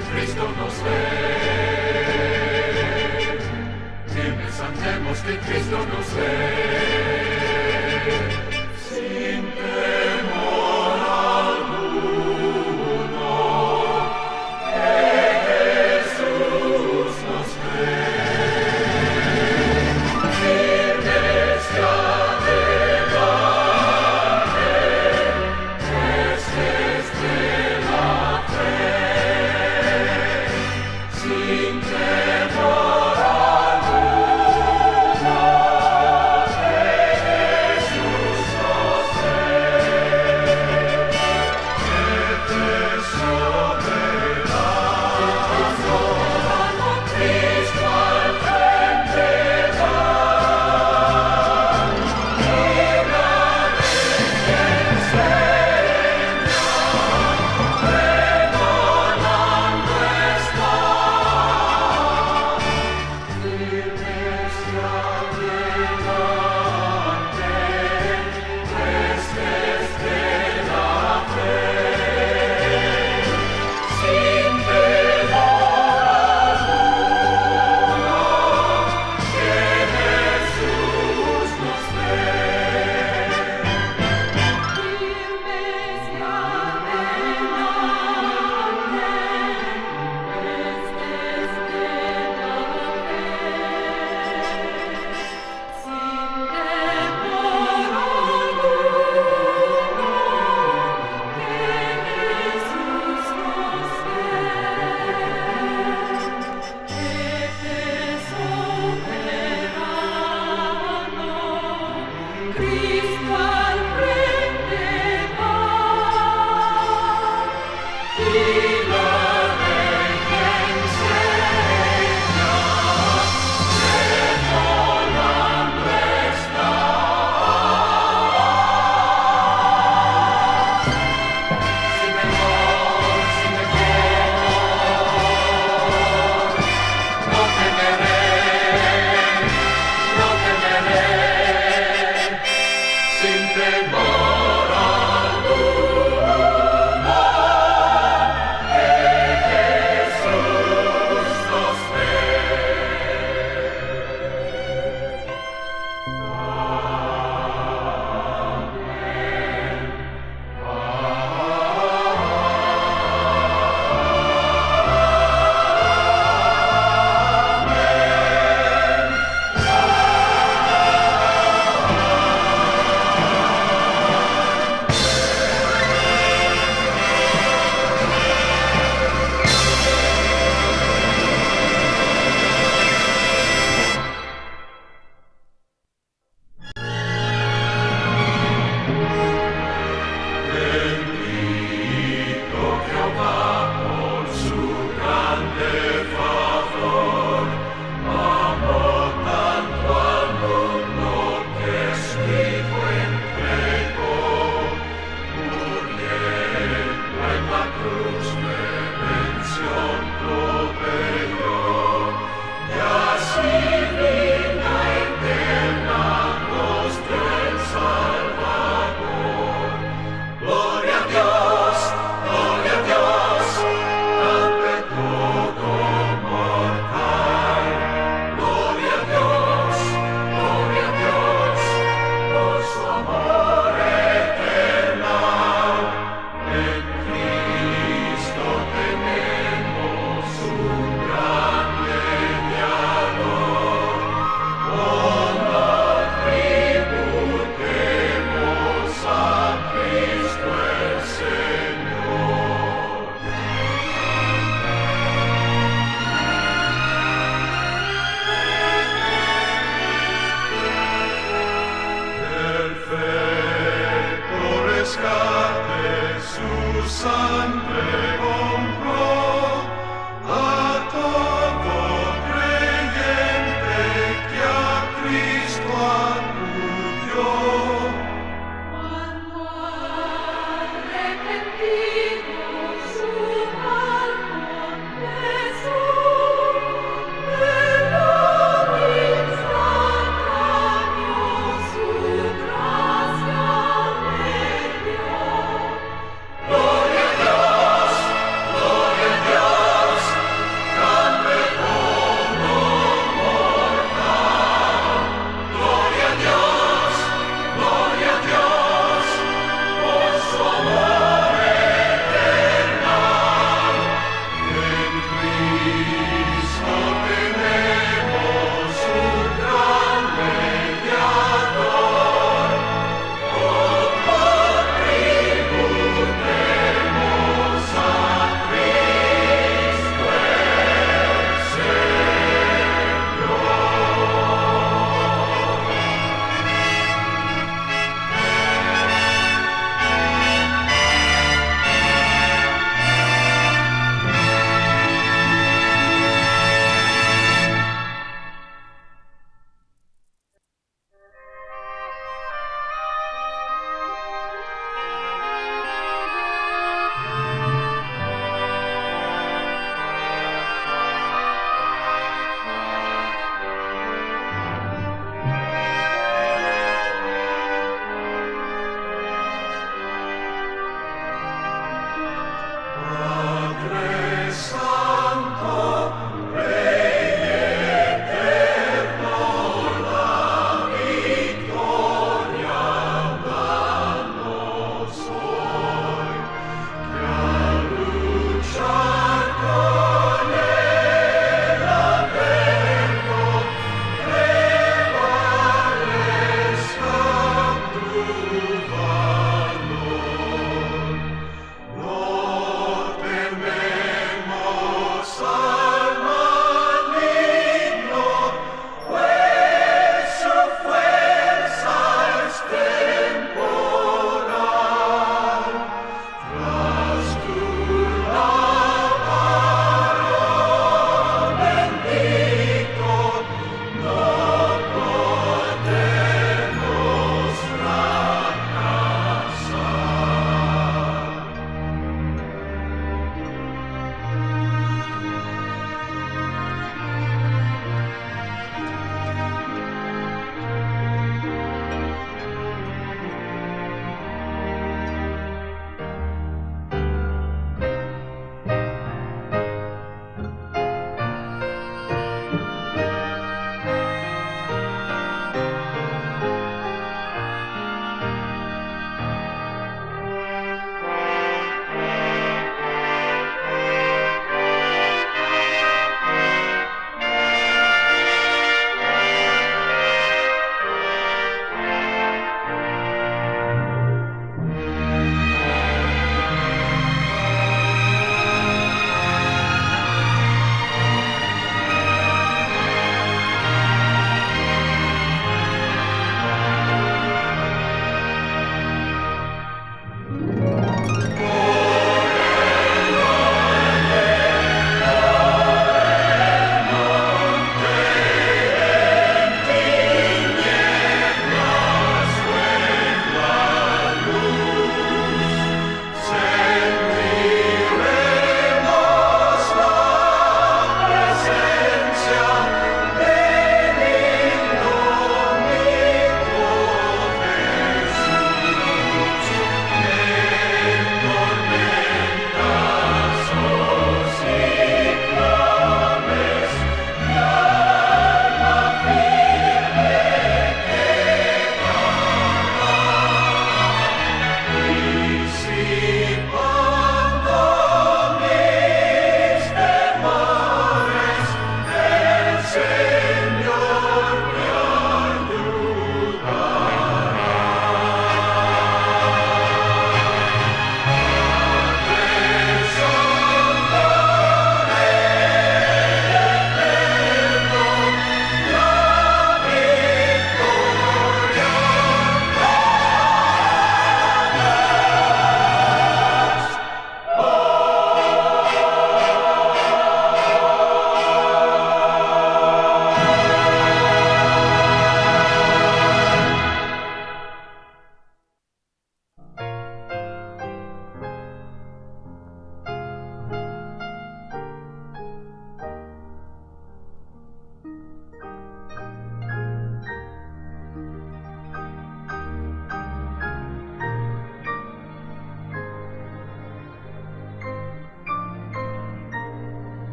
[0.00, 0.90] Cristo nos ve.
[4.08, 6.73] Firmes andemos que Cristo nos ve.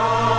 [0.00, 0.29] Lord.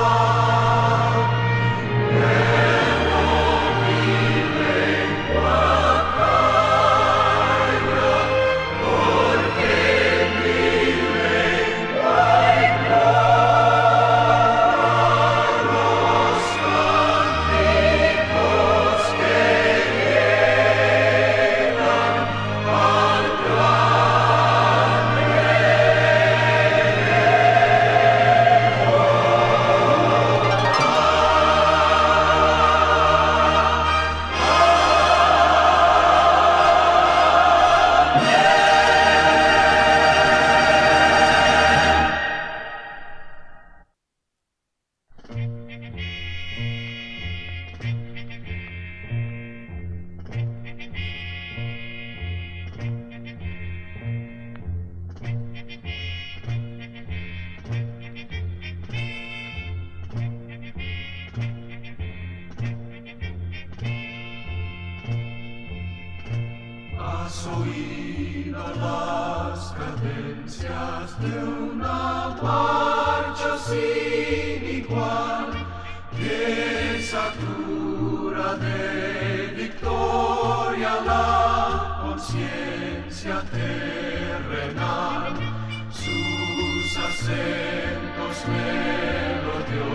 [68.76, 75.48] Las cadencias de una marcha sin igual
[76.18, 85.34] que satura de victoria la conciencia terrenal,
[85.90, 89.94] sus acentos melodiosos